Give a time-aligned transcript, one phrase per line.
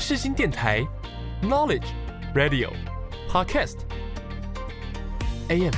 [0.00, 0.82] 世新电台
[1.42, 1.88] ，Knowledge
[2.34, 2.72] Radio
[3.28, 3.82] Podcast，AM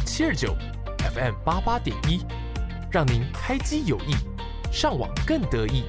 [0.04, 0.54] 七二九
[0.98, 2.24] ，FM 八八点一，
[2.92, 4.14] 让您开机有益，
[4.70, 5.84] 上网更得意。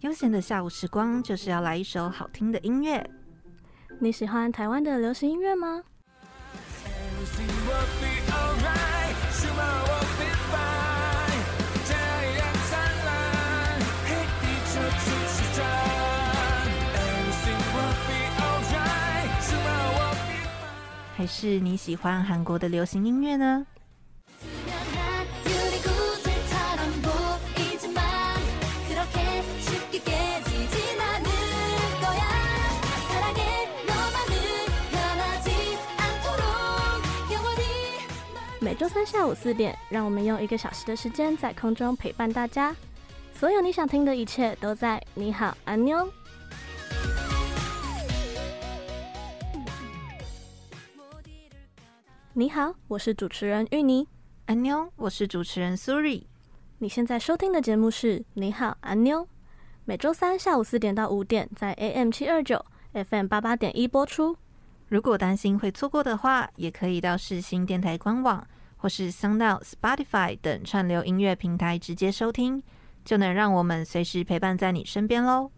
[0.00, 3.04] 悠闲的下午时光，就是要来一首好听的音乐。
[3.98, 5.82] 你喜欢台湾的流行音乐吗？
[21.20, 23.66] 还是你喜欢韩国的流行音乐呢？
[38.58, 42.74] 每周三下午四点，让我们用一个小时的时间在空中陪伴大家。
[43.34, 46.10] 所有你想听的一切都在你好，安妞。
[52.32, 54.06] 你好，我是主持人芋泥。
[54.46, 56.24] 安妞，我是主持人苏瑞。
[56.78, 59.26] 你现在收听的节目是你好，安妞。
[59.84, 64.36] 每周三下午四点到五点，在 AM 七二九 FM 八八点一播出。
[64.86, 72.62] 如果担心会错过的话，也可以到世新电台官网或是 SoundOut、Spotify 等串流音乐平台直接收听，
[73.04, 75.50] 就能让我们随时陪伴在你身边喽。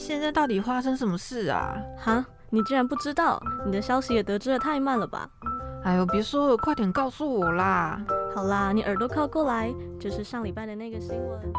[0.00, 1.76] 现在到底发生什么事啊？
[1.96, 3.40] 哈，你竟然不知道？
[3.66, 5.28] 你的消息也得知的太慢了吧？
[5.84, 8.02] 哎呦，别说了，快点告诉我啦！
[8.34, 11.52] 好啦，你耳朵靠过来，就是上礼拜的那个新闻。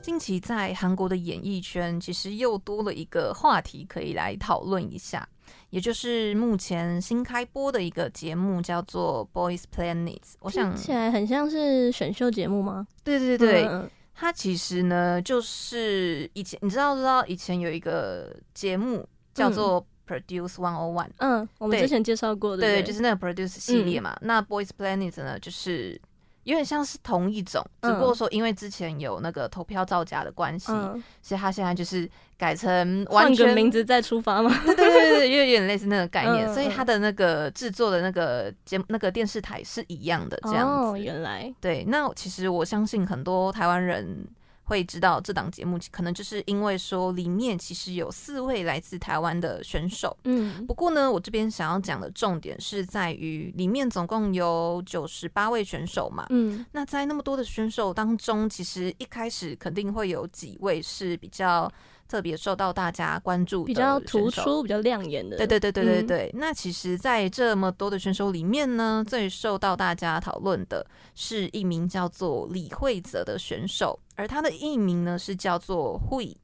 [0.00, 5.28] 近期在韩国的演艺圈，其实又多了一个话题可以来讨论一下，
[5.70, 10.18] 也就是目前新开播的一个节目，叫做《Boys Planet》。
[10.40, 12.86] 我想起来很像是选秀节目吗？
[13.02, 13.64] 对对对。
[13.66, 19.04] 嗯它其实呢，就是以前你知道知道以前有一个节目
[19.34, 24.12] 叫做 Produce One O One，嗯，我们之前介绍过的，对，就是那个 Produce 系列嘛。
[24.20, 26.00] 嗯、那 Boys Planet 呢，就是。
[26.44, 34.50] 有点像是同一种，只不过说因为之前有那个投票造假的关系，嗯、所以他现在就是改成完全名字再出发嘛。
[34.66, 40.88] 对对对对，有点类似那个概念，嗯、所以他的那个制作的那个节那个电视台是一样的这样子。
[40.88, 41.84] 哦，原来对。
[41.88, 44.26] 那其实我相信很多台湾人。
[44.72, 50.16] 会知道这档节目，可能就是因为说里面其实有四位来自台湾的选手。
[50.24, 56.26] 嗯，不过呢，我这边想要讲的重点是在于里面总共有九十八位选手嘛。
[56.30, 61.70] 嗯，那在那么多的选手当中，其实一开始肯定会有几位是比较。
[62.12, 65.38] 特别受到大家关注，比较突出、比较亮眼的。
[65.38, 66.30] 对对对对对对。
[66.34, 76.36] 嗯、那其实，在这么多的选手里面呢，最受到大家讨论的是一名叫做李慧泽的选手，而他的艺名呢是叫做 Hui。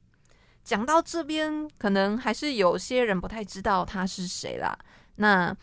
[0.63, 4.75] 讲到这边，可能还是有些人不太知道他是谁啦。
[5.17, 5.55] 那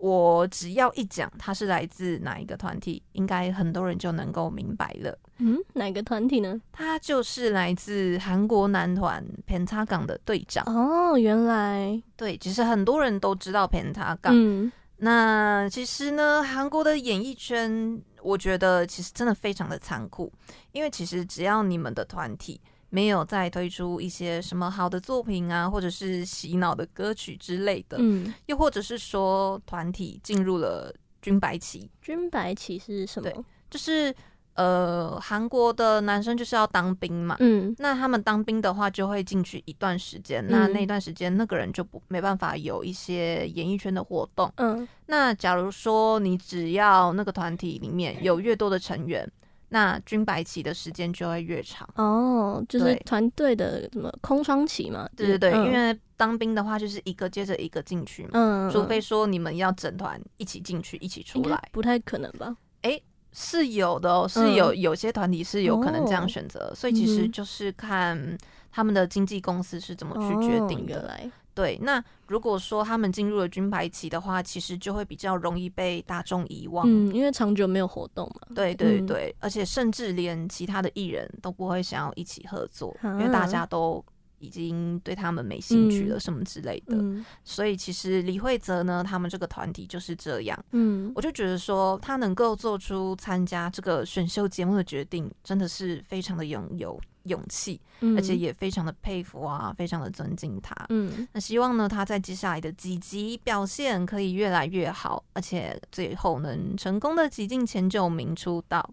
[0.00, 5.16] 我只要一讲他是来自哪一个团体，应该很多人就能够明白了。
[5.36, 6.58] 嗯，哪个团体呢？
[6.72, 10.64] 他就是来自韩国男团 Pentagon 的队长。
[10.66, 14.30] 哦，原来对，其实很多人都知道 Pentagon。
[14.32, 20.32] 嗯，那其实呢，韩国的演艺圈，我觉得其实真的非常的残酷，
[20.72, 22.58] 因为其实只要你们的团体
[22.90, 31.90] 没有再推出一些什么好的作品啊，或者是洗脑的歌曲之类的，嗯，又或者是说团体进入了军白旗。
[32.02, 33.30] 军白旗是什么？
[33.30, 34.14] 对，就是。
[34.54, 49.26] 呃，韩国的男生就是要当兵嘛，嗯，那他们当兵的话就会进去一段时间，嗯、那那段时间那个人就不没办法有一些演艺圈的活动，嗯，那假如说你只要那个团体里面有越多的成员，
[49.70, 62.54] 那军白旗的时间就会越长，哦，就是团队的什么空窗期嘛，对对对，嗯、因为当兵的话就是一个接着一个进去嘛，嗯，除非说你们要整团一起进去一起出来，不太可能吧？
[62.82, 63.02] 哎、欸。
[63.32, 68.36] 是有的哦，是有有些团体是有可能这样选择，嗯、所以其实就是看
[68.72, 71.02] 他们的经纪公司是怎么去决定的。
[71.02, 76.86] 哦、对，那如果说他们进入了军牌期的话，其实就会比较容易被大众遗忘。
[76.88, 78.54] 嗯，因为长久没有活动嘛。
[78.54, 84.02] 对对对，嗯、而且甚至连其他的艺人都不会想要一起合作，嗯、因为大家都
[84.38, 86.96] 已经对他们没兴趣了，什么之类的。
[86.96, 90.64] 嗯、所以其实李慧泽呢，他们这个团体就是这样。
[90.70, 100.74] 嗯，我就觉得说他能够做出参加这个选秀节目的决定，真的是非常的拥有勇气，嗯、而且也非常的佩服啊，非常的尊敬他。
[100.88, 108.88] 嗯，那希望呢，他在接下来的几集表现可以越来越好，而且最后能成功的挤进前九名出道。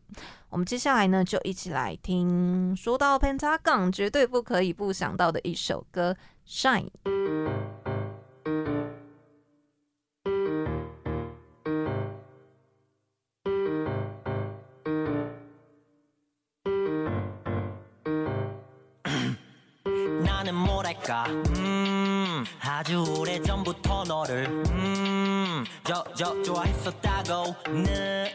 [0.50, 2.76] 我们接下来呢，就一起来听。
[2.76, 6.16] 说到 Pentagon，绝对不可以不想到的一首歌
[6.48, 6.90] 《Shine》。
[20.48, 21.26] 나는 뭐랄까?
[21.58, 28.32] 음 아주 오래전부터 너를 음저 저 좋아했었다고 늘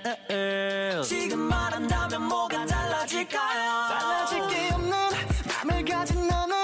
[1.05, 3.89] 지금 말한다면 뭐가 달라질까요?
[3.89, 4.99] 달라질 게 없는
[5.65, 6.57] 맘을 가진 너는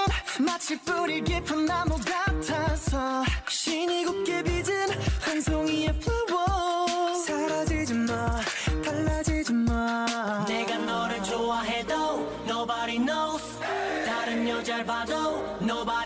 [0.45, 4.89] 마치 뿌리 깊은 나무 같아서 신이 곱게 빚은
[5.21, 6.28] 한 송이의 플라워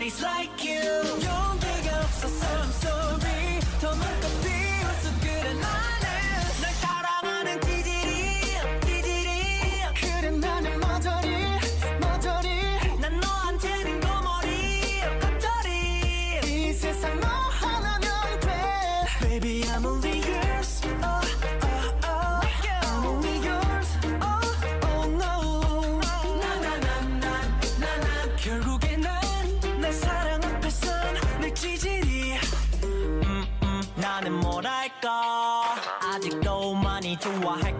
[0.04, 1.23] nobody's like you.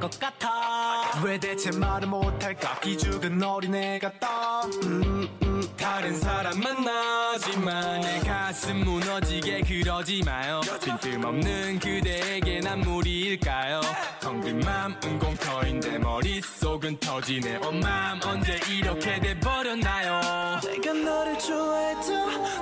[0.05, 0.51] 것 같아.
[1.25, 2.81] 왜 대체 말을 못할까?
[2.81, 4.61] 기죽은 어린애가 떠.
[4.85, 10.61] 음, 음, 다른 사람 만나지만 내 가슴 무너지게 그러지 마요.
[10.83, 13.81] 빈틈없는 그대에게 난 무리일까요?
[14.21, 17.56] 텅빈 마음은 공터인데 머릿속은 터지네.
[17.56, 20.61] 어, 온맘 언제 이렇게 돼버렸나요?
[20.62, 22.12] 내가 너를 좋아해도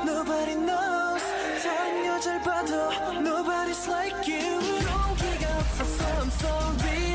[0.08, 1.24] nobody knows.
[1.64, 4.62] 다른 여자를 봐도 nobody's like you.
[4.62, 7.11] 용기가 없어서 I'm sorry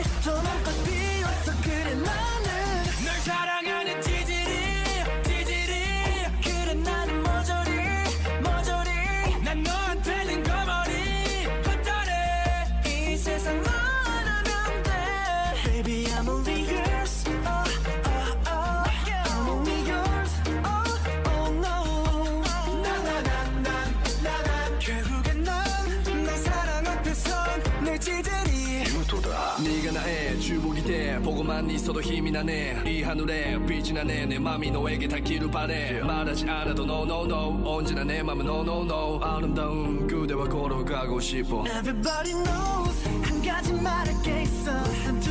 [31.57, 42.93] 晩にその日見なねえいいはぬれピーチなねえねマミのえげたキルパレマラジアラドノーノーノーオンジなねマムノーノーノーアルムダウン그대와 걸어가고싶 Everybody knows
[43.25, 45.26] 한 가지 말할게 있 어.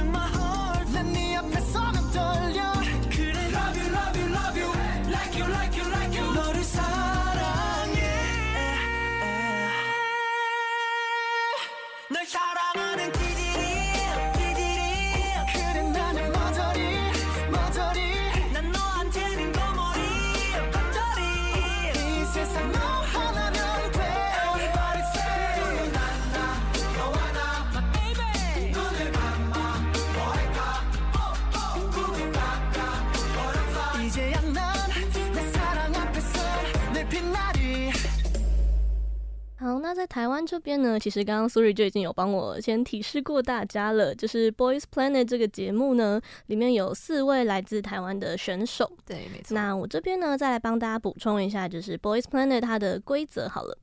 [39.97, 48.88] 在台湾这边呢，其实刚刚苏瑞就已经有帮我先提示过大家了，就是 Boys Planet 这个节目呢，里面有四位来自台湾的选手。
[49.05, 49.55] 对，没错。
[49.55, 53.76] 那我这边呢，再来帮大家补充一下，就是 Boys Planet 它的规则好了。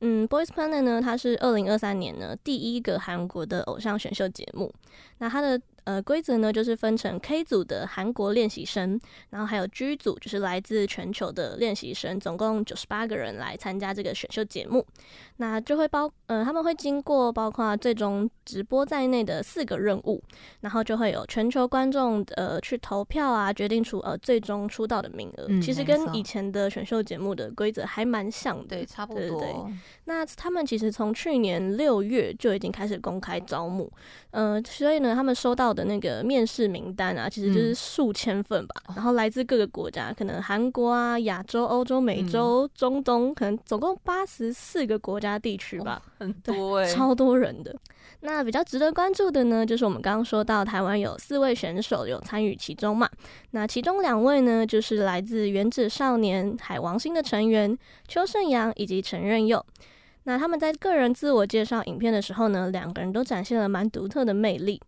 [0.00, 4.72] 嗯，Boys Planet 呢，它是二零二三年呢第一个韩国的偶像选秀节目。
[5.18, 14.84] 那它的呃，规则呢，就是分成 K 组的韩国练习生，然后还有 G 组，就是来自全球的练习生，总共九十八个人来参加这个选秀节目。
[15.38, 20.22] 那就会包，呃，他们会经过包括最终直播在内的四个任务，
[20.60, 25.46] 然后就会有全球观众呃去投票啊，决定出呃最终出道的名额。
[25.48, 29.40] 嗯，其实跟以前的选秀节目的规则还蛮像的，对，差不多。
[29.40, 29.54] 对，对。
[30.04, 33.90] 那他们其实从去年六月就已经开始公开招募，
[34.32, 38.74] 呃，所以呢，他们收到的那个面试名单啊，其实就是数千份吧。
[38.88, 47.72] 嗯、然后来自各个国家，可能韩国啊、亚洲、欧洲、美洲、嗯、中东，可能总共八十四个国家地区吧，很多 超多人的。
[48.20, 53.08] 那比较值得关注的呢，就是我们刚刚说到台湾有四位选手有参与其中嘛。
[53.52, 59.64] 那其中两位呢，就是来自原子少年海王星的成员邱胜阳以及陈任佑。
[60.24, 64.78] 那他们在个人自我介绍影片的时候呢，两个人都展现了蛮独特的魅力。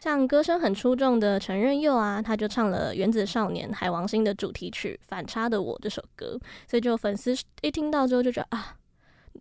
[0.00, 8.74] 像歌声很出众的陈任佑啊，他就唱了《原子少年海王星》的主题曲《反差的我》这首歌，所以就粉丝一听到之后就觉得啊。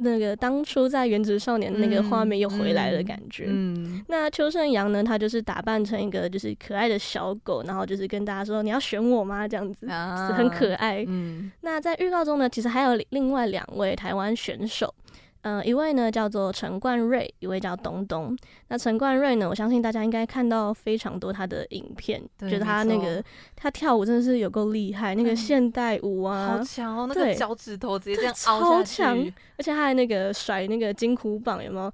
[0.02, 3.46] 那个当初在《原子少年》那个画面又回来的感觉。
[3.48, 5.04] 嗯，嗯，那邱胜阳呢？
[5.04, 11.04] 他就是打扮成一个就是可爱的小狗，然后就是跟大家说：“你要选我吗？”这样子，啊、很可爱。
[11.08, 14.94] 嗯，那在预告中呢，其实还有另外两位台湾选手。
[15.42, 18.38] 嗯、呃，一位呢叫做陈冠瑞，一位叫东东。
[18.68, 23.24] 那陈冠瑞呢，我相信大家应该看到非常多他的影片，对觉得他那个
[23.56, 31.92] 他跳舞真的是有够厉害，那个现代舞啊，好强哦，那个脚趾头直接这样凹下去，超强，而且他还那个甩那个金箍棒，有没有？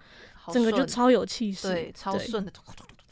[0.53, 2.51] 整个就超有气势，对，超顺的。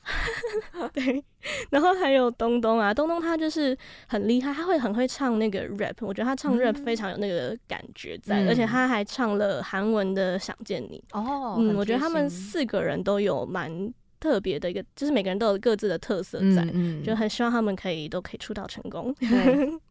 [0.93, 1.23] 对，
[1.69, 13.93] 然后还有东东啊，东东他就是很厉害，他会很会唱那个 rap，我觉得他唱 rap 非常有那个感觉在，嗯、而且他还唱了韩文的《想见你》哦，嗯，我觉得他们四个人都有蛮。
[14.23, 19.13] 特别的一个，就是每个人都有各自的特色在，嗯嗯、就很希望他们可以都可以出道成功。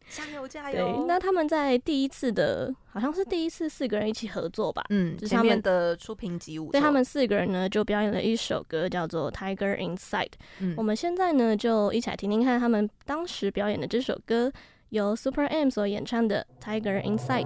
[0.09, 0.77] 加 油加油！
[0.77, 4.83] 对，那他们在第一次的，好像是第一次四个人一起合作吧？
[4.89, 6.71] 嗯，就是他们的出评级舞。
[6.71, 10.25] 对，他们四个人呢，就表演了一首歌，叫做《Tiger Inside》。
[10.57, 14.51] 嗯，我们现在呢，就一起来听听看他们当时表演的这首歌，
[14.89, 17.45] 由 Super M 所演唱的《Tiger Inside》。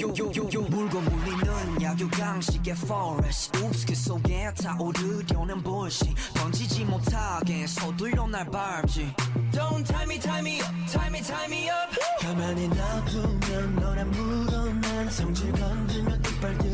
[0.00, 0.62] 요요요요.
[0.70, 3.58] 물고 물리는 약육강식의 forest.
[3.58, 9.14] 우습게 속에 타오르려는 불씨 던지지 못하게 서둘러 날 밟지.
[9.52, 11.90] Don't tie me tie me up tie me tie me up.
[12.20, 16.69] 가만히 놔두면 너란 물어 난 성질 건들면 이빨 들.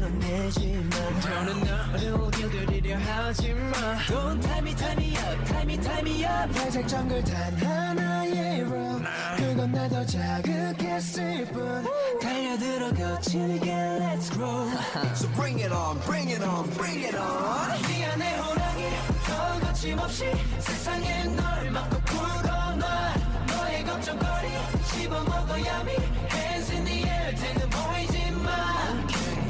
[0.46, 6.24] 되지만 더는 너를 우겨드리려 하지마 Don't tie me tie me up tie me tie me
[6.24, 6.58] up.
[6.60, 9.02] 회색 정글 단 하나의 룰
[9.36, 11.84] 그건 날 더 자극했을 뿐
[12.20, 14.68] 달려들어 거칠게 let's grow.
[15.14, 17.82] So bring it on bring it on bring it on.
[17.88, 18.82] 미안해 호랑이
[19.26, 20.24] 더 거침없이
[20.60, 23.14] 세상에 널 막고 풀어놔.
[23.48, 24.48] 너의 걱정거리
[24.92, 25.90] 씹어먹어야미.
[26.30, 29.15] Hands in the air 등은 보이지마.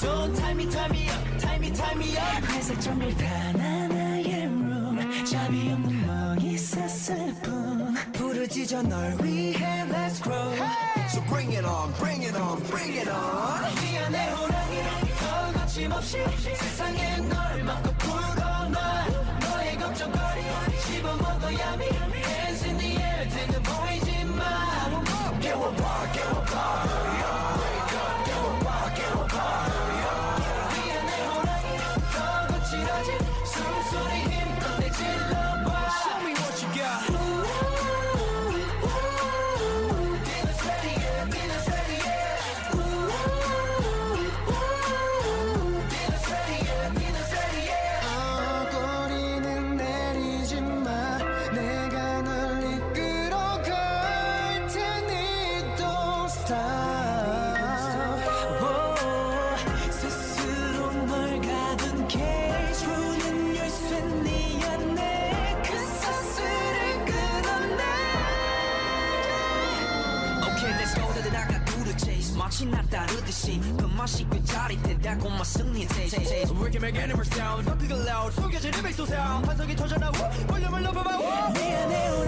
[0.00, 2.44] Don't tie me, tie me up, tie me, tie me up.
[2.52, 5.24] 회사 정글 다 나나의 room.
[5.24, 7.94] 잡이 없는 멍이 쌌을 뿐.
[8.12, 10.50] 불을 부르짖어 널 위해 let's grow.
[10.54, 11.06] Hey!
[11.08, 13.62] So bring it on, bring it on, bring it on.
[13.80, 14.82] 미안해 호랑이
[15.18, 16.18] 더 거침없이
[16.56, 18.78] 세상에 널 막고 풀고 널
[19.40, 20.42] 너의 걱정거리
[20.86, 21.84] 집어먹어 야미.
[21.86, 27.31] Hands in the air 등은 보이지만 깨워봐 깨워봐
[75.12, 80.12] 빼앗고 막 승리의 테이스 왜 이렇게 매개는 breakdown 덮이가 loud 숨겨진 이백 소생 환성이 터져나와.
[80.46, 82.21] 볼륨을 높여봐 미안해요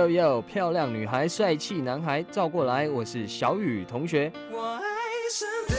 [0.00, 4.32] 呦呦，漂亮女孩，帅气男孩，照过来，我是小雨同学。
[4.50, 4.82] 我爱
[5.30, 5.76] 上的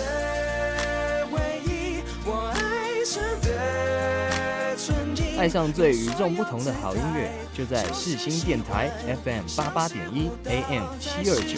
[1.32, 8.92] 唯一，我爱上的纯净，爱上最与众不同的好音乐，就在四星电台
[9.24, 11.58] FM 八八点一 AM 七二九。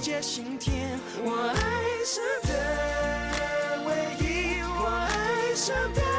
[5.65, 6.12] 当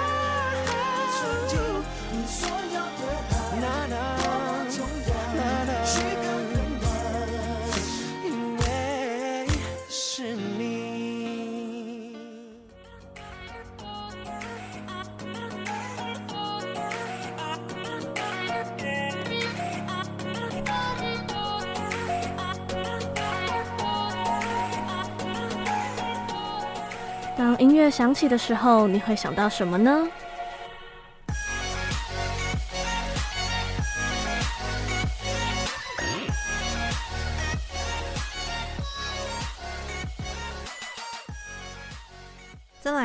[27.65, 30.07] 音乐响起的时候，你会想到什么呢？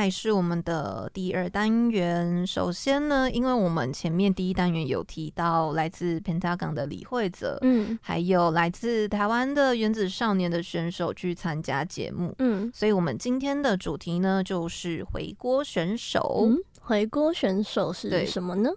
[0.09, 2.45] 是我们的第二单元。
[2.45, 16.47] 首先呢，因为我们前面第一单元有提到来自 Pentagon 的李慧泽，嗯，还有来自台湾的原子少年的选手去参加节目，嗯，所以我们今天的主题呢就是回锅选手。
[16.47, 18.69] 嗯，回锅选手是什么呢？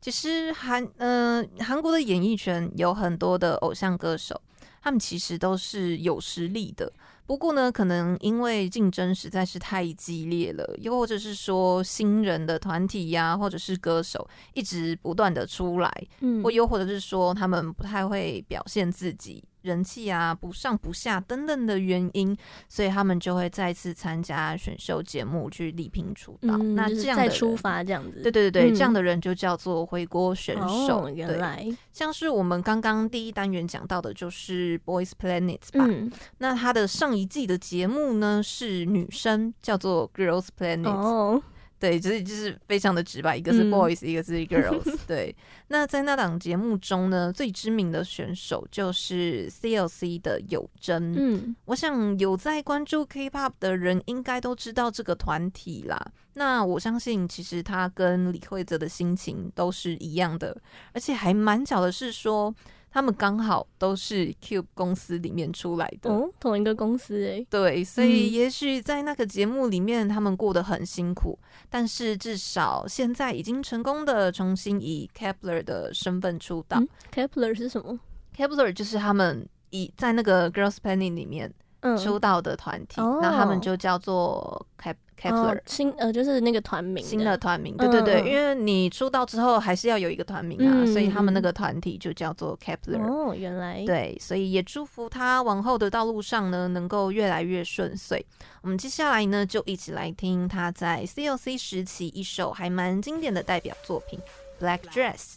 [0.00, 4.38] 其实韩呃韩国的演艺圈有很多的偶像歌手，
[4.82, 6.92] 他们其实都是有实力的。
[7.26, 15.90] 不过呢，可能因为竞争实在是太激烈了，又或者是说新人的团体呀、啊，或者是歌手一直不断的出来，
[16.20, 19.42] 嗯，或又或者是说他们不太会表现自己。
[19.64, 22.36] 人气啊，不上不下等等的原因，
[22.68, 26.54] 所以他们就会再次参加选秀节目去力拼出道。
[26.60, 30.54] 嗯、那这样再出发这样子，对对对对，嗯、这样的人就叫做回锅选
[30.86, 31.06] 手。
[31.06, 35.86] 哦、原来像是我们刚刚第一单元讲到的，就是 Boys Planet 吧。
[35.88, 40.90] 嗯、那他的上一季的节目呢是女生，叫做 Girls Planet。
[40.90, 41.42] 哦
[41.84, 44.96] 对，就是就是非常的直白，一个是 boys，、嗯、一个是 girls。
[45.06, 45.36] 对，
[45.68, 51.12] 那在那档节目中呢，最知名的选手就是 CLC 的有真。
[51.14, 56.02] 嗯，我想有在关注 K-pop 的人应该都知道这个团体啦。
[56.32, 60.56] 那我相信，其实他跟李慧泽的心情都是一样的，
[60.94, 62.54] 而且还蛮巧的是说。
[62.94, 71.36] 他们刚好都是 Cube 公司里面出来的，哦，同一个公司哎，对，所以也许在那个节目里面，他们过得很辛苦，
[71.68, 76.78] 但是至少现在已经成功的重新以 Kepler 的身份出道。
[76.78, 77.98] 嗯、Kepler 是什么
[78.36, 81.52] ？Kepler 就是他们以在那个 Girls Planet 里面
[82.00, 84.94] 出道的团体，那、嗯、他们就叫做 Kep。
[85.20, 93.02] Kep1er、哦、新呃就是那个团名，新的团名，对对对，嗯、因为你出道之后还是要有一个团名啊，嗯、所以他们那个团体就叫做 Kepler。
[93.02, 98.24] 哦，原来对，所以也祝福他往后的道路上呢，能够越来越顺遂。
[98.62, 104.18] 我们接下来呢，就一起来听他在 CLC 时期一首还蛮经典的代表作品
[104.64, 105.34] 《Black Dress》。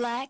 [0.00, 0.28] Black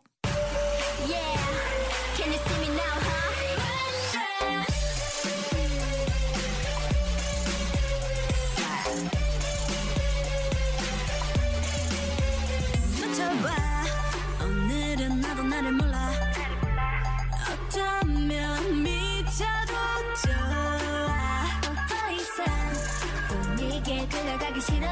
[23.88, 24.87] 쉽게 들러가기 싫어.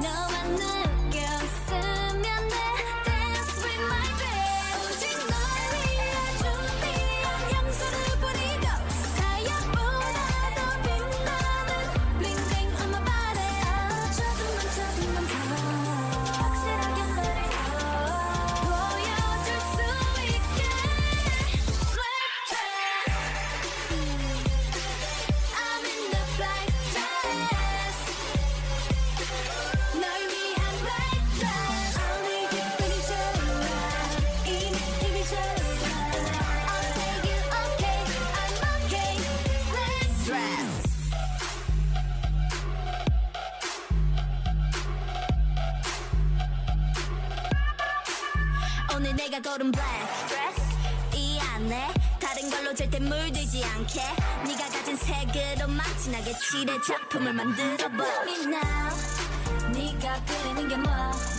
[0.00, 2.01] 너와 나 껴서
[56.32, 58.04] 매칠의 작품을 만들어봐.
[58.04, 61.31] Tell me now 네가 그리는 게뭐?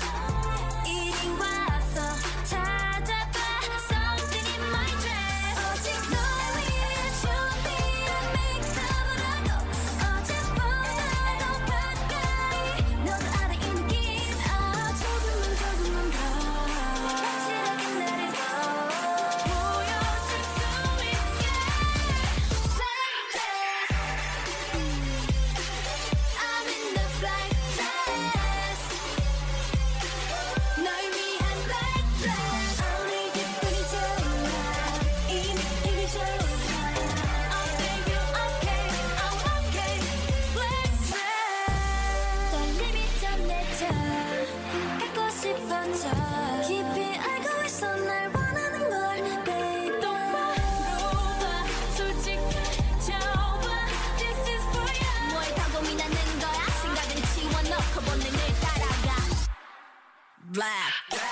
[60.53, 61.22] black.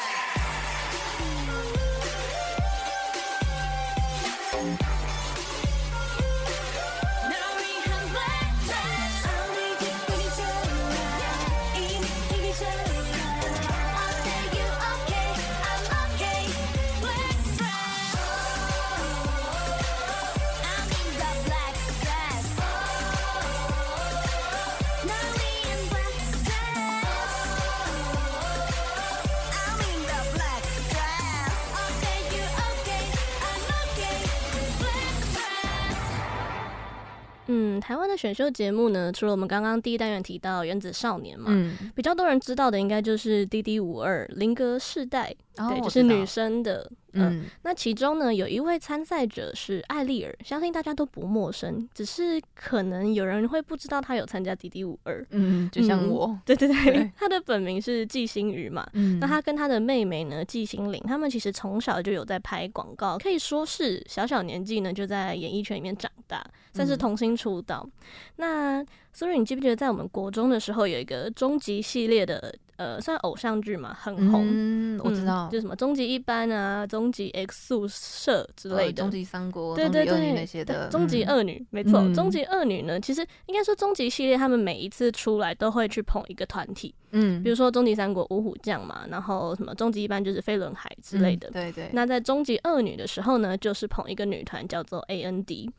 [37.81, 46.89] 台湾的选秀节目呢，除了我们刚刚第一单元提到《原子少年》嘛，嗯，比较多人知道的应该就是《D D 五二》林格世代，哦、对，就是女生的。
[47.13, 55.25] 嗯，那其中呢，有一位参赛者是艾丽尔，相信大家都不陌生，只是可能有人会不知道她有参加 D D 五二。
[55.31, 58.87] 嗯，就像我，嗯、对对对，她的本名是纪星宇嘛。
[58.93, 67.85] 嗯，那她跟她的妹妹呢，纪星玲，他们其实从小就有在拍广告，可以说是小小年纪呢就在演艺圈里面长大，算是童星出道。
[67.85, 67.91] 嗯、
[68.37, 72.53] 那苏瑞，你记不记得在我们国中的时候有一个终极系列的？
[72.81, 74.43] 呃，算偶像剧嘛，很红。
[74.49, 91.89] 嗯，我知道，嗯、就什么终极一班啊，终极 X 宿舍之类的，终极三国，对对对，那些的，终极恶女，没错，终极恶女呢，其实应该说终极系列，他们每一次出来都会去捧一个团体，嗯，比如说终极三国五虎将嘛，然后什么终极一班就是飞轮海之类的，嗯、对，对对。
[91.93, 95.69] 那在终极恶女的时候呢，就是捧一个女团叫做 AND，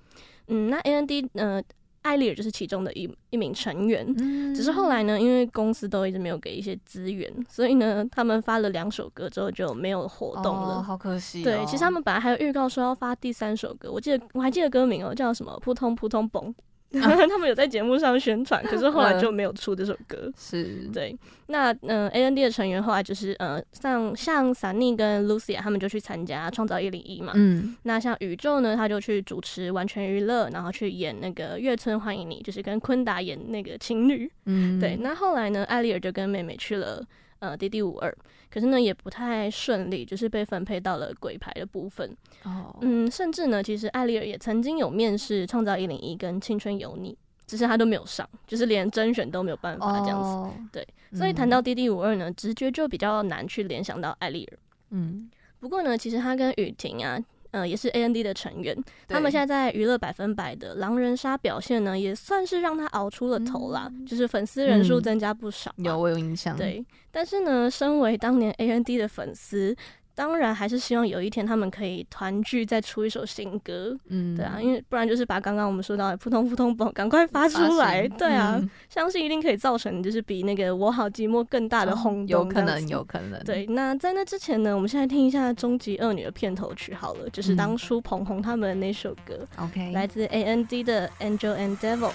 [0.47, 1.61] 嗯，那 AND 呃。
[2.03, 11.45] 艾丽尔就是其中的一一名成员，嗯、只是后来呢，因为公司都一直没有给一些资源，所以呢，他们发了两首歌之后就没有活动了，哦、好可惜、哦。
[11.45, 16.53] 对，其实他们本来还有预告说要发第三首歌，我记得我还记得歌名哦、喔，叫什么“扑通扑通嘣”。
[17.01, 20.31] 他们有在节目上宣传， 可是后来就没有出这首歌。
[20.37, 21.17] 是对。
[21.47, 27.33] 那嗯、呃、，A N D 的成员后来就是呃，像像 Sunny 跟 Lucia 他们就去参加创造一零一嘛。
[27.35, 27.77] 嗯。
[27.83, 34.31] 那像宇宙呢，他就去主持完全娱乐，然后去演那个月村欢迎你，就是跟昆达演那个情侣。
[34.47, 34.81] 嗯。
[34.81, 34.97] 对。
[35.01, 37.05] 那后来呢，艾丽尔就跟妹妹去了
[37.41, 38.13] 呃 DD52。
[38.53, 42.15] 可是呢，也不太顺利，就是被分配到了鬼牌的部分。
[42.43, 42.77] 哦，oh.
[42.83, 47.12] 嗯，甚至呢，其实艾丽尔也曾经有面试《创造一零一》跟《青春有你》，
[47.47, 50.29] 只是他都没有上，就是连甄选都没有办法这样子。
[50.29, 50.51] Oh.
[50.71, 54.59] 对，所以谈到 D D 五二呢，直觉就比较难去联想到艾丽尔。
[54.91, 57.19] 嗯，不过呢，其实他跟雨婷啊。
[57.53, 65.85] 呃，也是 A N D 的成员，他们现在在娱乐百分百的狼人杀表现呢，也算是让他熬出了头啦，嗯、就是粉丝人数增加不少，啊嗯。
[65.85, 66.57] 有，我有印象。
[66.57, 69.77] 对，但是呢，身为当年 A N D 的粉丝。
[70.14, 73.96] 当然还是希望有一天他们可以团聚，再出一首新歌。
[74.09, 78.07] 嗯，对啊，因为不然就是把刚刚我们说到的扑通扑通嘣，赶快发出来。
[78.09, 82.29] 对啊，嗯、 相信一定可以造成就是比那个我好寂寞更大的轰动。
[82.29, 83.42] 有可能，有可能。
[83.44, 89.38] 对，那在那之前呢，我们现在听一下《终极恶女》的片头曲好了，就是当初捧红他们的那首歌。
[89.57, 92.11] OK，、嗯、来自 A N D 的《Angel and Devil》。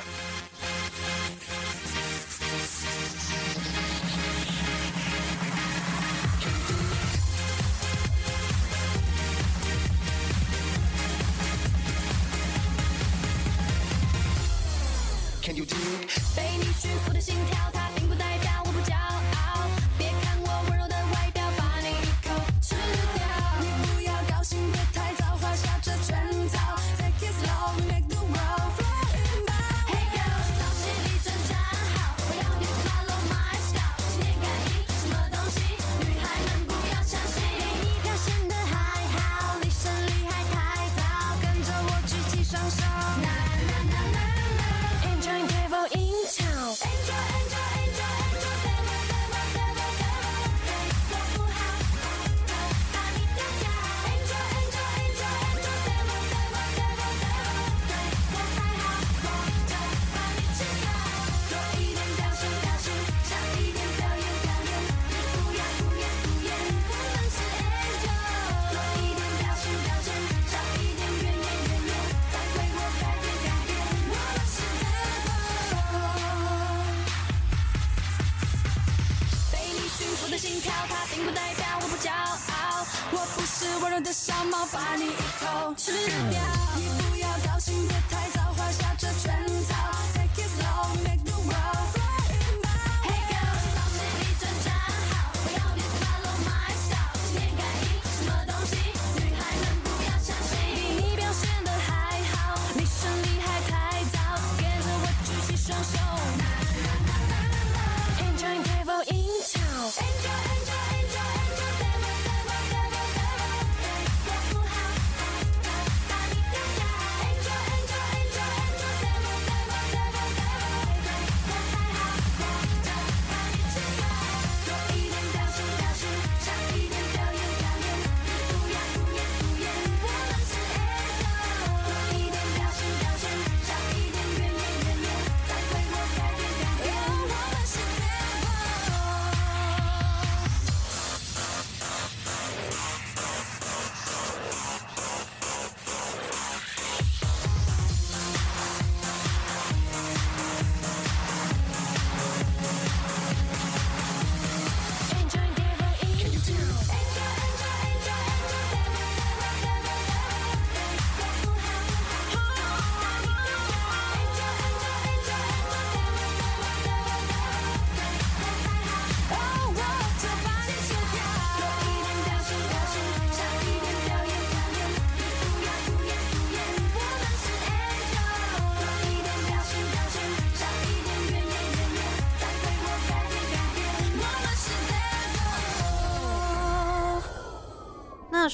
[16.35, 17.86] 被你驯服的心跳，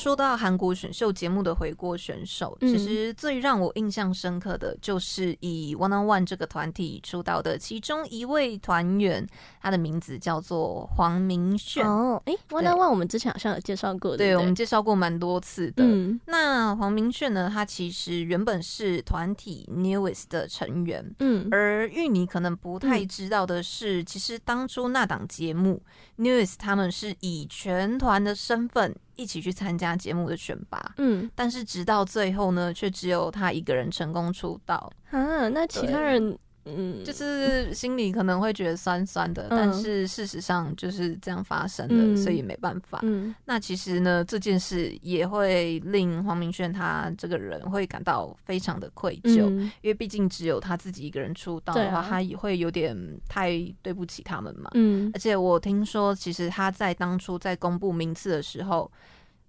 [0.04, 9.26] 说到韩国选秀节目的回国选手，嗯其实最让我印象深刻的就是以 One on One 这个团体出道的其中一位团员，
[9.62, 11.88] 他的名字叫做黄明炫。
[11.88, 15.86] 哦，哎，One on One 我们之前好像有介绍过，对，我们介绍过蛮多次的。
[15.86, 21.16] 嗯那黄明炫呢，他其实原本是团体 Newest 的成员。
[21.20, 25.82] 嗯而玉妮可能不太知道的是，其实当初那档节目、
[26.18, 31.30] Newest 他们是以全团的身份一起去参加节目的选拔，嗯。
[31.34, 43.00] 但是直到最后呢，却只有他一个人成功出道，啊，那其他人嗯就是心里可能会觉得酸酸的，嗯但是事实上就是这样发生的，嗯所以没办法。
[43.04, 49.46] 嗯那其实呢，这件事也会令黄明轩他这个人会感到非常的愧疚。
[49.50, 52.96] 嗯因为毕竟只有他自己一个人出道的话，啊他也会有点
[53.28, 54.70] 太对不起他们嘛。
[54.74, 58.90] 嗯而且我听说，其实他在当初在公布名次的时候，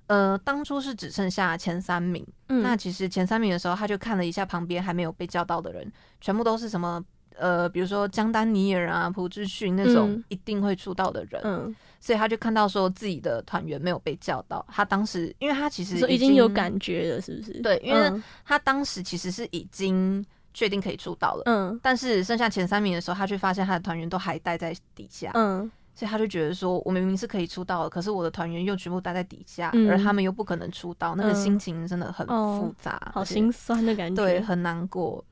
[0.06, 2.26] 呃，当初是只剩下前三名。
[2.48, 5.90] 嗯那其实前三名的时候，他就看了一下旁边还没有被叫到的人，
[6.20, 7.02] 全部都是什么
[7.36, 17.52] 呃，比如说江丹尼尔啊、朴智勋那种嗯一定会出道的人，嗯，所以他就看到说自己的团员没有被叫到，他当时因为他其实说已经有感觉了，是不是？
[17.60, 21.42] 对因为嗯他当时其实是已经确定可以出道了。
[21.46, 34.22] 嗯但是剩下前三名的时候，他却发现他的团员都还待在底下，嗯所以他就觉得说，我明明是可以出道的，可是我的团员又全部待在底下，嗯而他们又不可能出道，那个嗯心情真的很哦复杂，好心酸的感觉。
[34.22, 35.24] 对，很难过。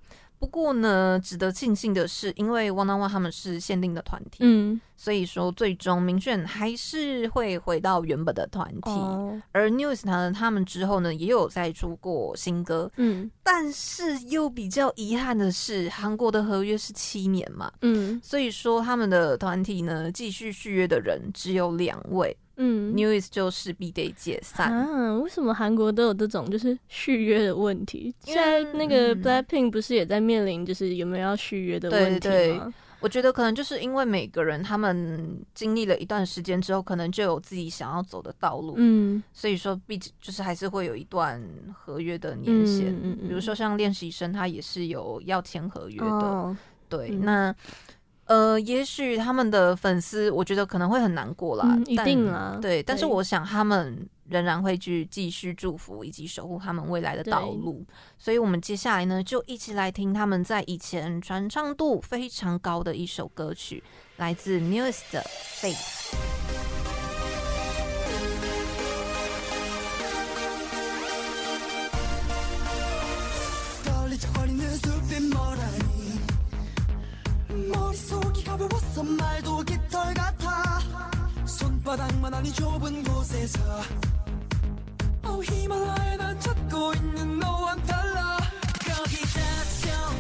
[0.43, 8.91] 不过呢，值得庆幸的是，因为 One on One 他们是限定的团体，嗯，所以说最终明炫还是会回到原本的团体。
[8.91, 13.31] 哦，而 News 呢，他们之后呢也有再出过新歌，嗯。
[13.45, 18.21] 但是又比较遗憾的是，韩国的合约是七年嘛，嗯。
[18.21, 24.73] 所以说他们的团体呢继续续约的人只有两位、嗯 n e w e s 就势必得解散。
[24.73, 28.15] 啊，为什么韩国都有这种就是续约的问题？
[28.21, 32.73] 现在那个嗯 Blackpink 不是也在面临就是有没有要续约的问题对吗？
[33.01, 41.43] 我觉得可能就是因为每个人他们经历了一段时间之后，可能就有自己想要走的道路，嗯所以说毕竟就是还是会有一段
[41.75, 42.93] 合约的年限。
[42.93, 46.07] 嗯嗯嗯比如说像练习生，他也是有要签合约的。
[46.07, 46.57] 哦，
[46.89, 47.55] 对，嗯那
[48.27, 57.85] 呃，也许他们的粉丝，我觉得可能会很难过啦，嗯一定啊对，但是我想他们仍然会去继续祝福以及守护他们未来的道路。
[58.17, 63.83] 所以，我们接下来呢，就一起来听他们在以前传唱度非常高的一首歌曲，
[64.17, 65.21] 来自 Newest 的
[65.61, 66.17] 《Face》。
[78.93, 80.79] 가벼워서 말도 깃털 같아.
[81.47, 83.61] 손바닥만 하니 좁은 곳에서.
[85.25, 88.37] 어, 히말라야 난 찾고 있는 너와 달라.
[88.85, 90.12] 거기 다쳐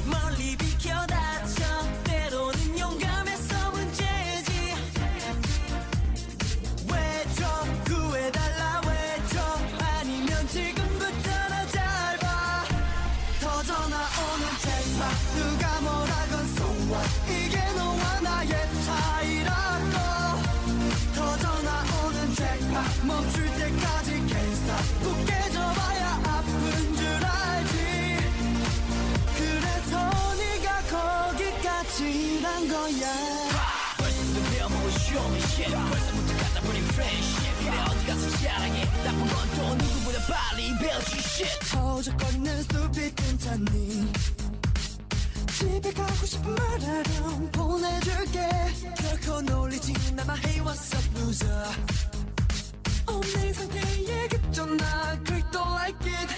[35.52, 41.18] shit 벌써부터 갖다 버린 friendship 그래 어디 가서 자랑해 나쁜 건 또 누구보다 빨리 배우지
[41.18, 44.12] shit 허우적거리는 숲이 괜찮니?
[45.58, 48.48] 집에 가고 싶은 말하렴 보내줄게.
[48.96, 51.64] 결코 놀리지 않아 Hey what's up loser?
[53.06, 56.34] 없는 상태에 그쳤나 그도 like it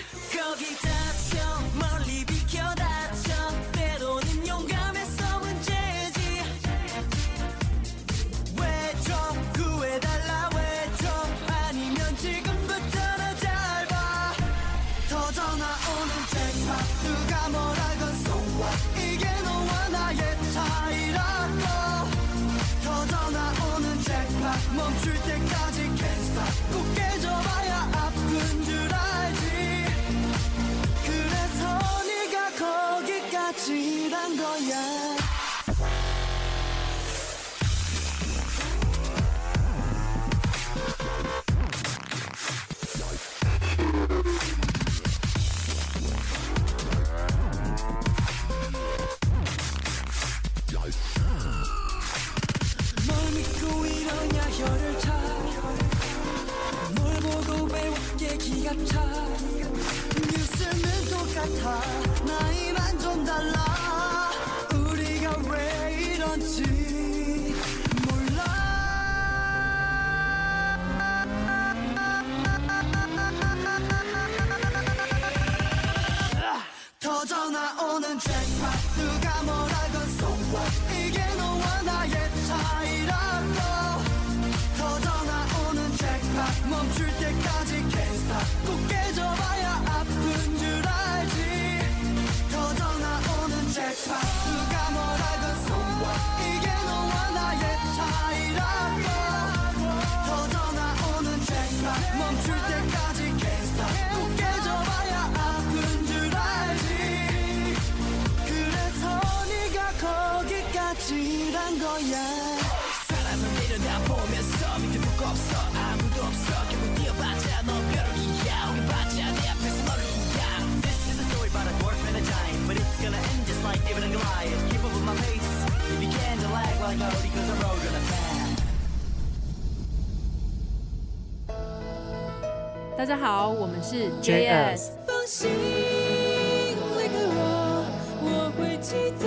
[133.25, 137.87] 好，我们是 JS 放心离开我，
[138.21, 139.25] 我会记得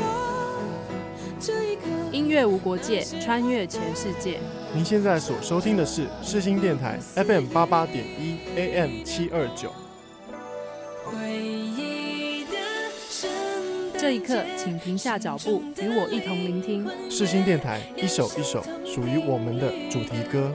[1.40, 1.82] 这一刻。
[2.12, 4.38] 音乐无国界，穿越全世界。
[4.72, 9.74] 您现在所收听的是世新电台 FM 八八点一 AM 七二九。
[11.04, 12.52] 回忆的
[13.10, 13.28] 圣
[13.94, 16.88] 诞这一刻，请停下脚步，与我一同聆听。
[17.10, 20.54] 世新电台一首一首属于我们的主题歌。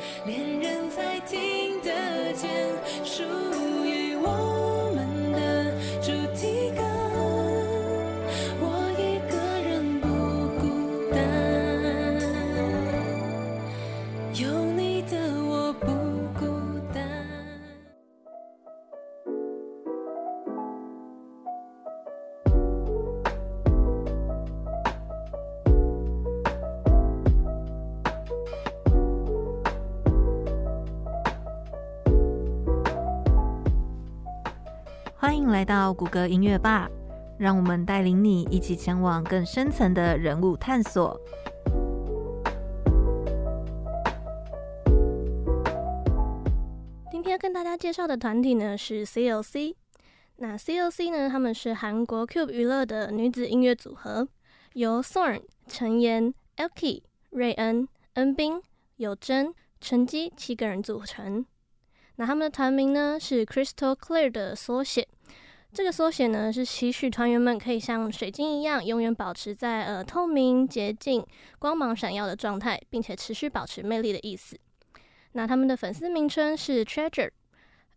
[35.93, 36.89] 谷歌音乐吧，
[37.39, 41.21] 让我们带领你一起前往更深层的人物探索。
[47.11, 49.75] 今天跟大家介绍的团体呢是 CLC。
[50.37, 54.27] 那 CLC 呢，他们是韩国 Cube 娱乐的女子音乐组合，
[54.73, 58.61] 由 Sorn、陈妍、Elky、瑞恩、恩斌、
[58.97, 61.47] 有真、陈基七个人组成。
[62.17, 65.07] 那他们的团名呢是 Crystal Clear 的缩写。
[65.75, 71.25] 这个缩写呢是期许团员们可以像水晶一样，永远保持在呃透明、洁净、
[71.59, 74.55] 光芒闪耀的状态，并且持续保持魅力的意思。
[75.33, 77.31] 那他们的粉丝名称是 Treasure，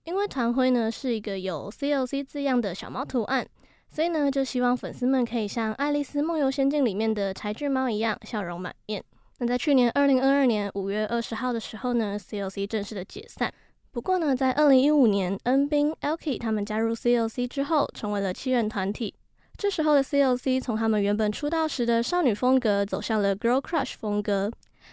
[0.06, 3.46] 因为团徽呢是一个有 CLC 字样的小猫图案，
[3.90, 9.04] 所以呢就希望粉丝们可以像《爱丽丝梦游仙境》里面的柴郡猫一样笑容满面。
[9.40, 13.54] 那在去年二零二二年五月二十号的时候呢，CLC 正式的解散。
[13.96, 19.16] 不过呢，在二零一五年，恩彬、Elky 他们加入 CLC 之后，成为了七人团体。
[19.56, 24.52] 这时候的 CLC 从他们原本出道时的少女风格，走向了 Girl Crush 风格。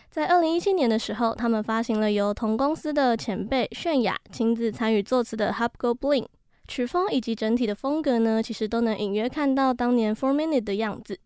[0.09, 6.23] 在二零一七年的时候，他们发行了由同公司的前辈泫雅亲自参与作词的《Hop Go Bling》，
[6.69, 11.19] 曲风以及整体的风格呢，其实都能隐约看到当年 Four Minute 的样子。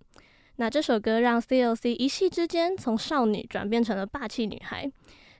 [0.56, 4.90] 那这首歌让 CLC 一夕之间从少女转变成了霸气女孩，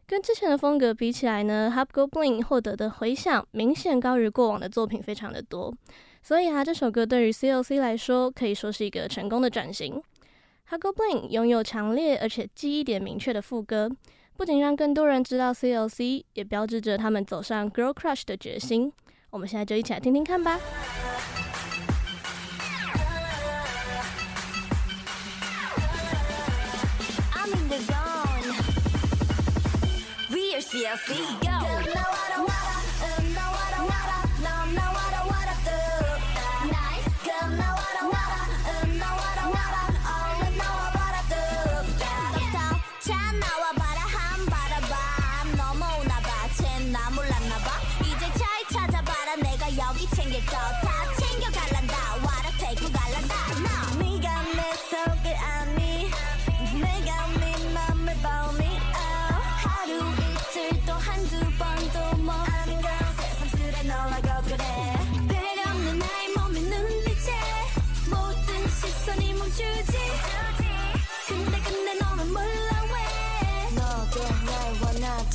[0.08, 5.74] 跟之前的风格比起来呢，Hop Go Bling 获得的回响明显高于过往的作品非常的多，
[6.22, 10.00] 所以啊，这首歌对于 CLC 来说可以说是一个成功的转型。
[10.70, 13.90] Hop Go Bling 拥有强烈而且记忆点明确的副歌，
[14.36, 18.92] 不仅让更多人知道 CLC，也标志着他们走上 Girl Crush 的决心。
[19.30, 20.60] 我们现在就一起来听听看吧。
[30.76, 32.35] TLC, yo.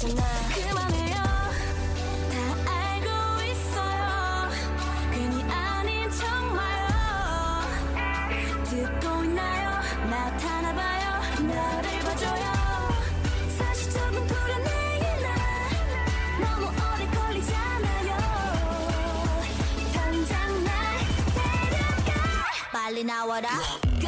[0.02, 0.24] 있잖아
[0.56, 1.16] 그만해요.
[2.32, 2.36] 다
[2.72, 4.50] 알고 있어요.
[5.14, 6.88] 괜히 아닌 정말요
[8.64, 9.80] 듣고 있나요?
[10.10, 11.44] 나타나봐요.
[11.46, 12.46] 나를 봐줘요.
[13.60, 15.28] 사실 조금 불안해요
[16.40, 18.18] 너무 오래 걸리잖아요.
[19.94, 20.98] 당장 날
[21.36, 22.12] 데려가.
[22.72, 23.50] 빨리 나와라.
[23.50, 23.80] 어.
[24.00, 24.08] 그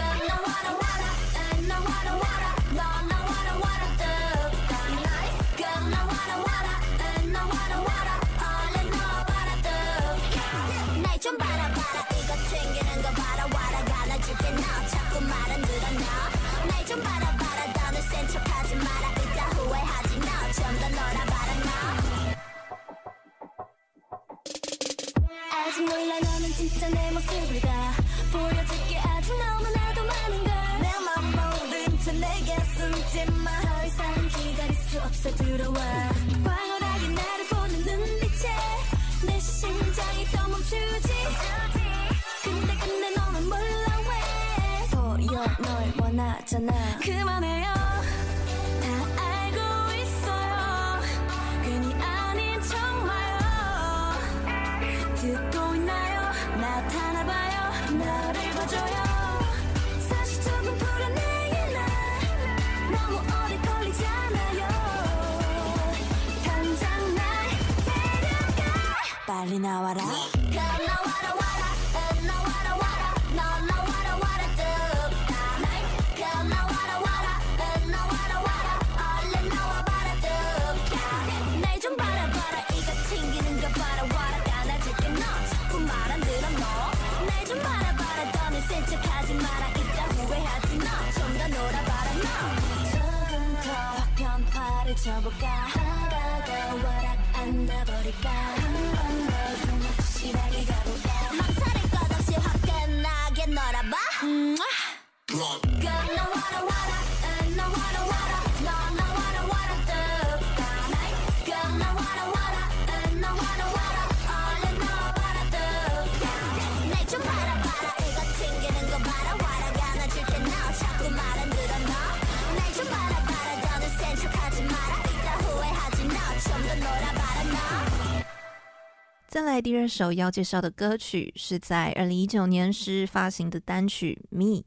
[129.33, 134.59] 再来第二首要介绍的歌曲是在二零一九年时发行的单曲《Me》。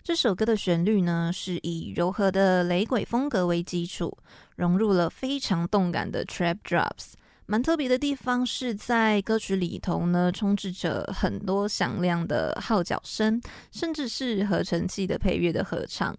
[0.00, 4.16] 这首歌的旋律呢，是以柔和的雷鬼风格为基础，
[4.54, 7.14] 融入了非常动感的 trap drops。
[7.46, 13.42] 蛮特别的地方是在歌曲里头呢，充斥着很多响亮的号角声，
[13.72, 16.16] 甚至是合成器的配乐的合唱。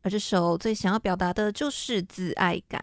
[0.00, 2.82] 而这首最想要表达的就是自爱感。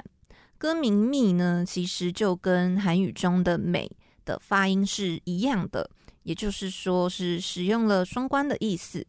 [0.59, 3.89] 歌名《Me》呢，其实就跟韩语中的美
[4.25, 5.89] 的发音是一样的，
[6.23, 9.05] 也就是说是使用了双关的意思。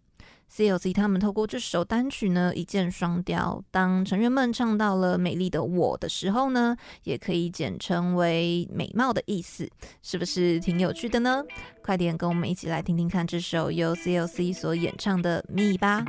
[0.55, 3.61] CLC 他们透过这首单曲呢，一箭双雕。
[3.73, 9.69] 当成员们唱到了“美丽的我”的时候呢，也可以简称为“美貌”的意思，
[10.01, 11.43] 是不是挺有趣的呢？
[11.83, 16.05] 快点跟我们一起来听听看这首由 CLC 所演唱的《Me》吧。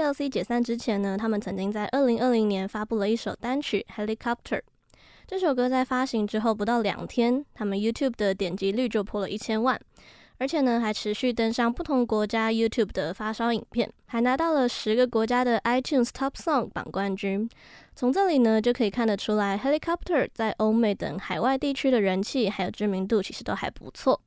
[0.00, 0.28] L.C.
[0.28, 4.58] 解散之前呢，他们曾经在二零二零年发布了一首单曲《Helicopter》。
[5.26, 9.80] 这首歌在发行之后不到两天，他们 YouTube 的点击率就破了一千万，
[10.38, 17.48] 而且呢还持续登上不同国家 YouTube 的发烧影片，还拿到了十个国家的 iTunes Top Song 榜冠军。
[17.94, 24.20] 从这里呢就可以看得出来，《Helicopter》在欧美等海外地区的人气还有知名度其实都还不错。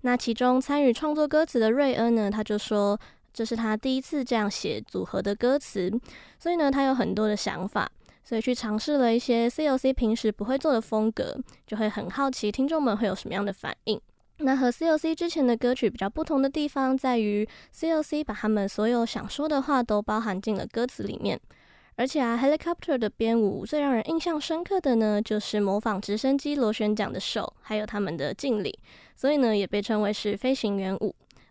[0.00, 2.98] 那其中参与创作歌词的瑞恩呢，他就说。
[3.32, 5.90] 这是他第一次这样写组合的歌词，
[6.38, 7.90] 所以呢，他有很多的想法，
[8.24, 14.00] 所以去尝试了一些 COC 平时不会做的风格，就会很好奇听众们会有什么样的反应。
[14.42, 21.38] 那和 COC 之前的歌曲比较不同的地方在于，COC 把他们所有想说的话都包含进了歌词里面，
[21.96, 28.78] 而且啊，Helicopter 的编舞最让人印象深刻的呢，就是模仿直升机螺旋桨的手，还有他们的敬礼，
[29.14, 31.14] 所以呢，也被称为是飞行员舞。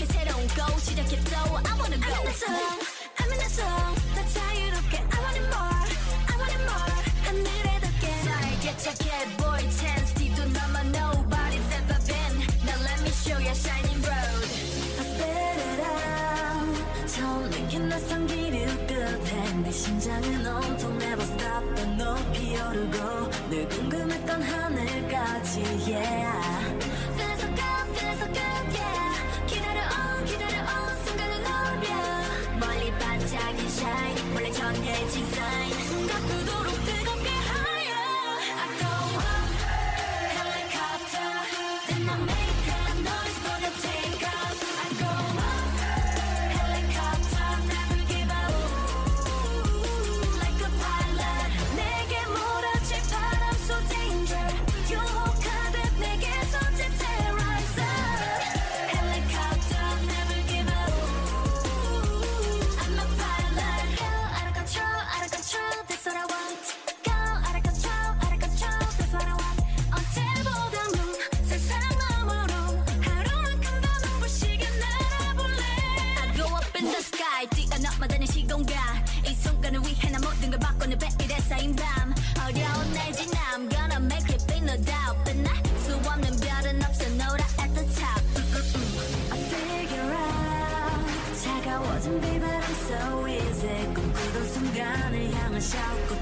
[0.00, 0.06] 부족해.
[0.06, 1.36] 새로운 go 시작했어.
[1.36, 2.08] I wanna go.
[2.08, 2.80] I'm in the zone,
[3.18, 3.99] I'm in the zone.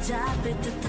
[0.10, 0.89] drop it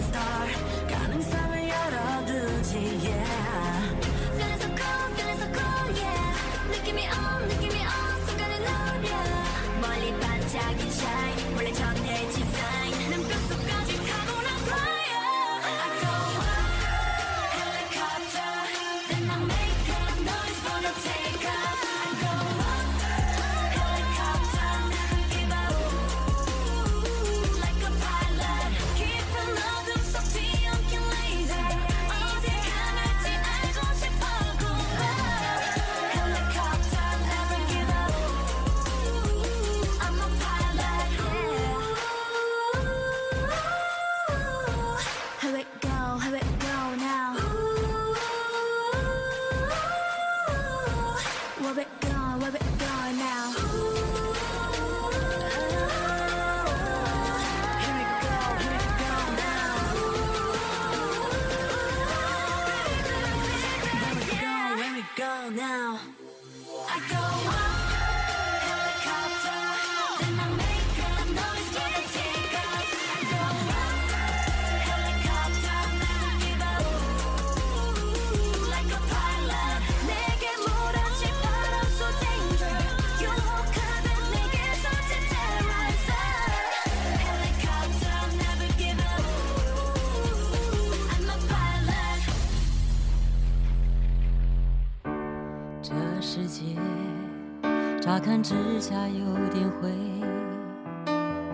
[98.91, 99.89] 下有点灰。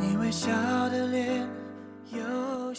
[0.01, 0.49] 你微笑
[0.89, 1.47] 的脸
[2.11, 2.18] 有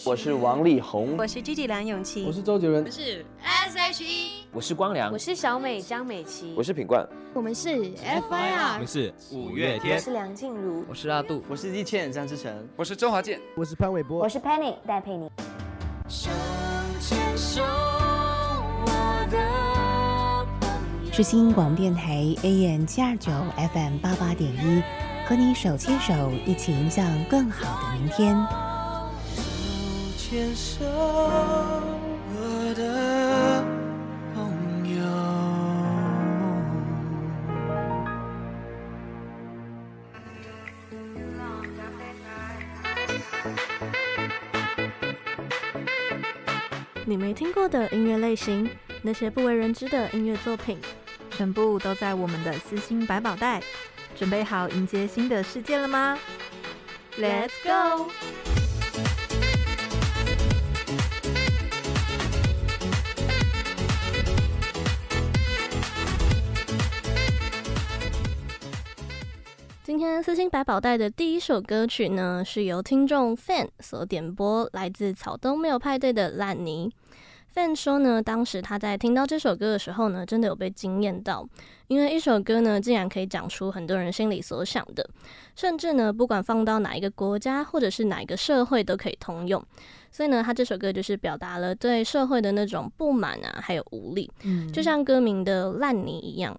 [0.03, 9.97] 我是王力宏，我是 Gigi 梁咏琪，我是周杰伦，我是 S.H.E 我是光良，我是小美张美琪，我是品冠，我们是 FIR，们是五月天。
[9.97, 15.29] 我，是梁静茹，我是阿杜，我是易倩张志成，我是周华健，我是潘玮柏，我是 Penny 戴佩妮。
[16.07, 16.31] 手
[16.99, 17.61] 牵手，
[21.17, 23.31] 是新广电台 AM 七二九
[23.73, 24.83] FM 八八点一，
[25.27, 28.35] 和你手牵手，一起迎向更好的明天。
[29.35, 29.41] 手
[30.15, 33.63] 牵手，我的
[34.35, 35.01] 朋友。
[47.05, 48.69] 你没听过的音乐类型，
[49.01, 50.77] 那些不为人知的音乐作品，
[51.37, 53.61] 全部都在我们的私心百宝袋，
[54.15, 56.17] 准备好迎接新的世界了吗
[57.15, 58.09] ？Let's go！
[69.83, 76.91] 今天私心百宝袋的第一首歌曲呢，是由听众 Fan 所点播，来自草东没有派对的烂泥。
[77.57, 81.43] Fan 说呢，当时他在听到这首歌的时候呢，真的有被惊艳到，
[81.87, 85.09] 因为一首歌呢，竟然可以讲出很多人心里所想的，
[85.55, 89.59] 甚至呢，不管放到哪一个国家或者是哪一个社会都可以通用。
[90.11, 96.55] 所以呢，他这首歌就是表达了对社会的那种不满啊，还有无力，嗯就像歌名的烂泥一样。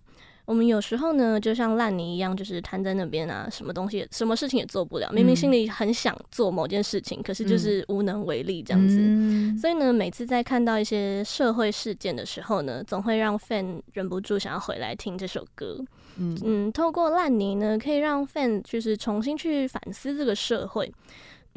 [0.49, 5.13] 我们有时候呢，就像烂泥一样，就是瘫在那边啊，什么东西、什么事情也做不了。
[5.13, 8.97] 明明心里很想做某件事情，可是就是无能为力这样子。
[8.99, 15.79] 嗯所以呢，每次在看到一些社会事件的时候呢，总会让 fan 忍不住想要回来听这首歌。
[16.17, 20.91] 嗯嗯，透过烂泥呢，可以让 fan 就是重新去反思这个社会。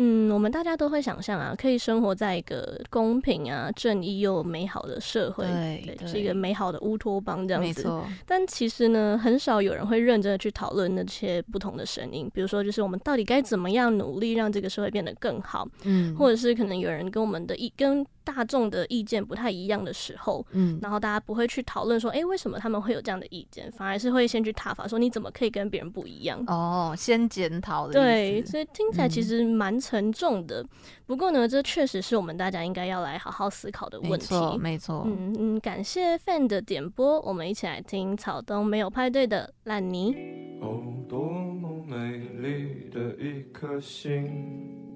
[0.03, 7.67] 嗯，我们大家都会想象啊，可以生活在一个公平啊、正义又美好的社会，对对是一个美好的乌托邦这样子。
[7.67, 8.03] 没错。
[8.25, 26.43] 但其实呢，很少有人会认真的去讨论那些不同的声音，比如说，就是我们到底该怎么样努力让这个社会变得更好，嗯，或者是可能有人跟我们的意跟大众的意见不太一样的时候，嗯，然后大家不会去讨论说，哎、欸，为什么他们会有这样的意见，反而是会先去挞伐说，你怎么可以跟别人不一样？
[26.47, 27.93] 哦，先检讨的。
[27.93, 30.61] 对，所以听起来其实蛮沉重的。
[30.61, 30.69] 嗯、
[31.05, 34.11] 不过呢，这确实是我们大家应该要来好好思考的问题。
[34.11, 35.03] 没错，没错。
[35.05, 40.15] 嗯嗯，感谢 Fan 的点播，我们一起来听草东没有派对的烂泥。
[40.61, 44.90] 哦，多么美丽的一颗心。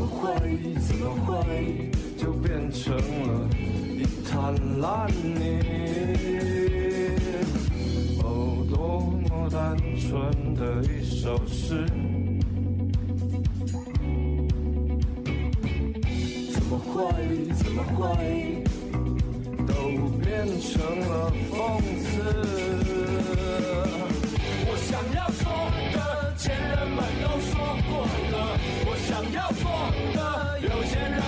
[0.00, 0.24] 怎么会，
[0.80, 1.90] 怎么会？
[2.16, 5.60] 就变成了一滩烂泥？
[8.22, 11.84] 哦，多么单纯的一首诗。
[16.50, 18.64] 怎么会，怎么会？
[19.66, 19.74] 都
[20.18, 20.80] 变成
[21.10, 21.52] 了讽
[22.00, 22.08] 刺。
[24.64, 25.44] 我想要说
[25.92, 27.52] 的，前人们都说
[27.86, 27.92] 过；
[29.06, 29.70] 想要做
[30.14, 31.19] 的，有些人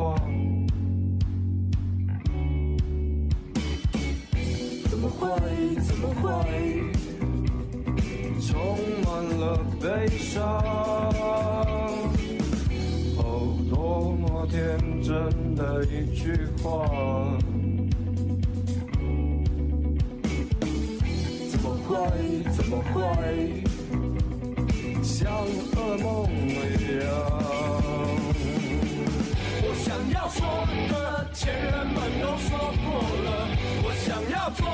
[0.00, 0.14] 幅画，
[4.88, 5.28] 怎么会？
[5.82, 6.24] 怎么会？
[8.40, 8.56] 充
[9.04, 10.40] 满了悲伤。
[13.18, 16.86] 哦，多么天真的一句话，
[21.50, 21.98] 怎么会？
[22.50, 23.62] 怎么会？
[25.02, 25.30] 像
[25.74, 27.59] 噩梦一样。
[30.20, 30.46] 要说
[30.90, 33.48] 的，前人们都说过了；
[33.82, 34.68] 我想要做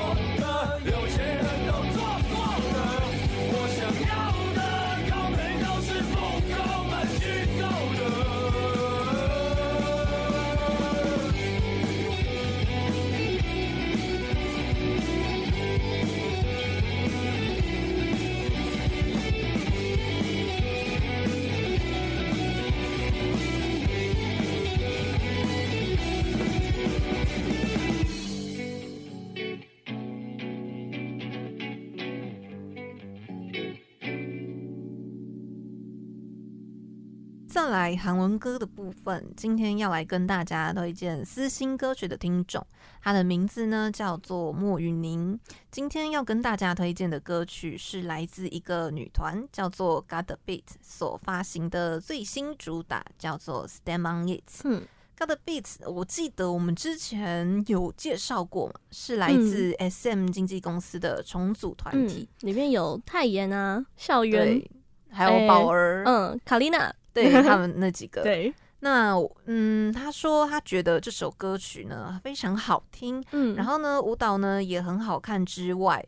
[37.67, 42.65] 再来韩文歌的部分，今天要来跟大家推荐私心歌曲的听众，
[43.01, 45.37] 他的名字呢叫做莫雨宁。
[45.69, 54.49] 今天要跟大家推荐的歌曲是来自一个女团叫做 God Beat 所发行的最新主打，叫做 Stand On It。
[54.63, 54.83] 嗯
[55.19, 64.71] ，God Beat，我记得我们之前有介绍过嘛，是来自 SM 经纪公司的重组团体，嗯，里面有泰妍啊、孝渊，对，
[65.09, 66.95] 还有宝儿，嗯，卡丽娜。
[67.23, 69.15] 对 他们那几个，对，那
[69.45, 76.05] 嗯，他说他觉得这首歌曲呢非常好听，嗯，然后呢舞蹈呢也很好看之外，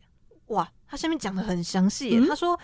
[0.47, 2.59] 哇，他下面讲的很详细，嗯，他说，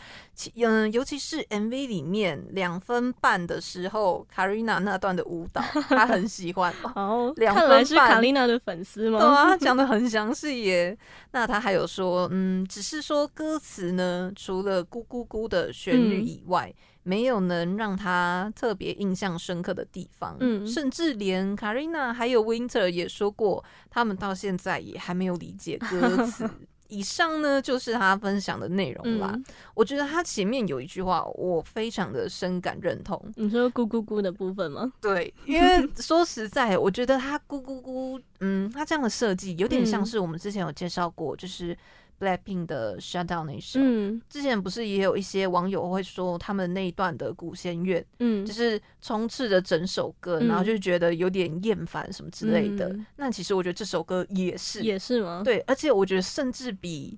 [0.56, 6.74] 嗯，尤其是 MV 里面两分半的时候，卡瑞娜那段的舞蹈，他很喜欢。
[6.96, 9.20] 哦，两分半，看来是卡丽娜的粉丝吗？
[9.20, 10.98] 对啊，他讲的很详细耶。
[11.32, 16.68] 那他还有说，嗯，只是说歌词呢，除了咕咕咕的旋律以外。
[16.70, 26.50] 嗯没有能让他特别印象深刻的地方，嗯，甚至连 Karina 还有 Winter 也说过，他们到现在也还没有理解歌词。
[26.88, 29.32] 以上呢就是他分享的内容啦。
[29.34, 29.46] 嗯、
[29.76, 33.24] 我觉得他前面有一句话，我非常的深感认同。
[33.36, 34.92] 你说“咕咕咕”的部分吗？
[35.00, 41.78] 对，因为 说实在，我觉得他“咕咕咕”，嗯，他这样的设计有点像是我们之前有介绍过，就是。
[42.20, 53.06] Blackpink 的 Shutdown 那首，嗯，之前不是也有一些网友会说他们那一段的古弦乐，嗯，就是充斥着整首歌，嗯，然后就觉得有点厌烦什么之类的，嗯。
[53.18, 55.42] 那其实我觉得这首歌也是，也是吗？
[55.44, 57.18] 对，而且我觉得甚至比。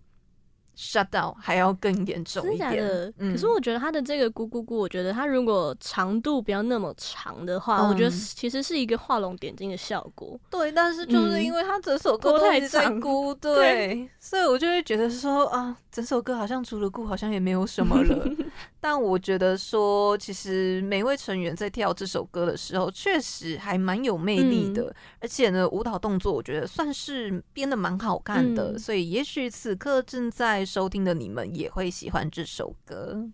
[0.77, 3.11] Shutdown 还要更严重一点。
[3.17, 10.39] 可是我觉得他的这个咕咕咕，我觉得他如果长度不要那么长的话，嗯、我觉得其实是一个画龙点睛的效果。
[10.51, 18.29] 对，但是就是因为他整首歌都一直在咕，对，对，所以我就会觉得说啊，整首歌好像除了咕，好像也没有什么了。
[18.79, 30.66] 但我觉得说，其实每位成员在跳这首歌的时候，确实还蛮有魅力的，嗯、而且呢，舞蹈动作我觉得算是编的蛮好看的，嗯、所以也许此刻正在。
[30.67, 33.27] 收听的你们也会喜欢这首歌。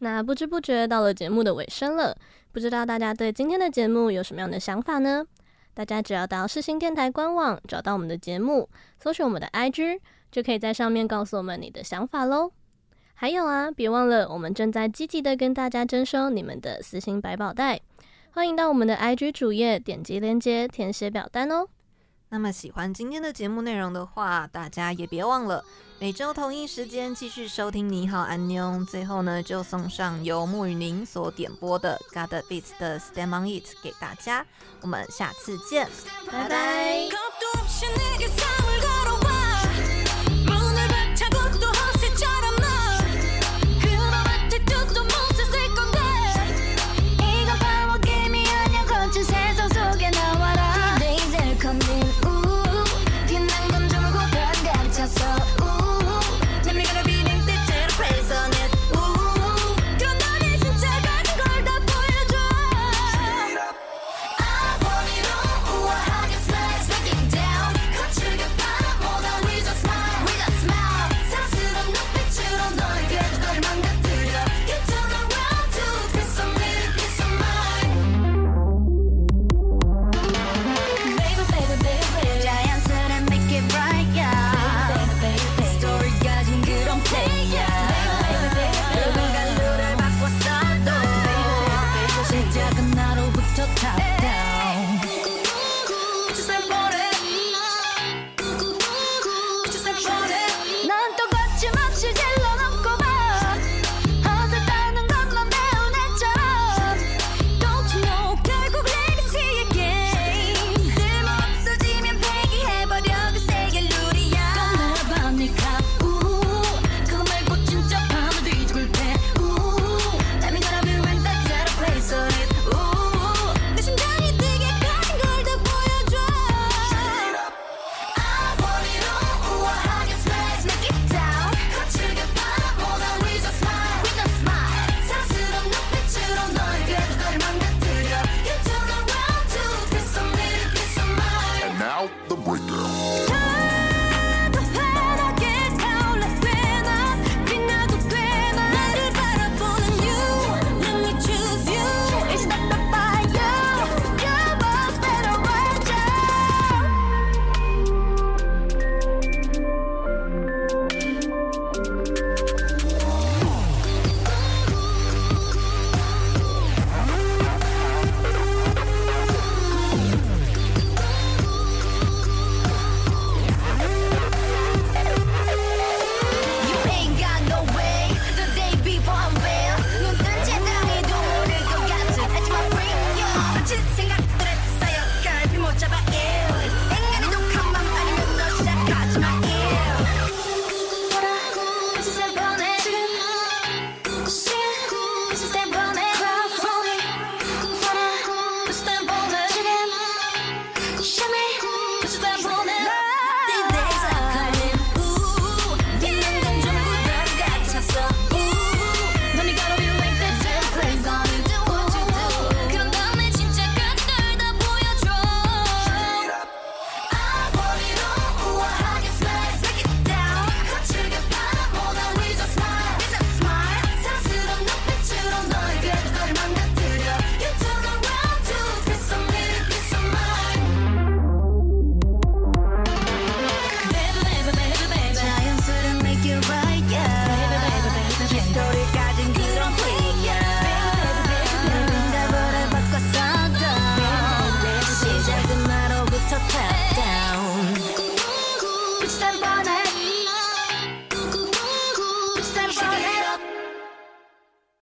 [0.00, 2.16] 那不知不觉到了节目的尾声了，
[2.52, 5.24] 不知道大家对今天的节目有什么样的想法呢？
[5.72, 8.68] 大家只要到世新电台官网找到我们的节目，
[8.98, 10.00] 搜寻我们的 IG，
[10.32, 12.50] 就可以在上面告诉我们你的想法喽。
[13.14, 17.80] 还有啊，别忘了我们正在积极的跟大家征收你们的私心百宝袋，
[18.32, 21.68] 欢迎到我们的 IG 主页点击链接填写表单哦。
[22.32, 25.64] 那么喜欢今天的节目内容的话，大家也别忘了
[25.98, 27.88] 每周同一时间继续收听。
[27.88, 28.84] 你好，安妞。
[28.88, 34.46] 最后呢，就送上由穆雨宁所点播的 God Beat 的 Stand On It 给大家。
[34.80, 35.88] 我们下次见，
[36.30, 37.08] 拜拜。